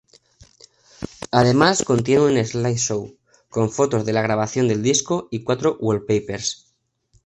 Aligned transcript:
Además 1.29 1.83
contiene 1.85 2.21
un 2.23 2.43
"slide-show" 2.43 3.19
con 3.51 3.69
fotos 3.69 4.03
de 4.03 4.13
la 4.13 4.23
grabación 4.23 4.67
del 4.67 4.81
disco 4.81 5.27
y 5.29 5.43
cuatro 5.43 5.77
"wall-papers". 5.79 6.73